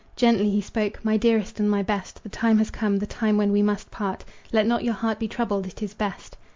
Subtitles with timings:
[0.15, 3.51] Gently he spoke: "My dearest and my best, The time has come the time when
[3.51, 4.25] we must part.
[4.51, 6.37] Let not your heart be troubled it is best."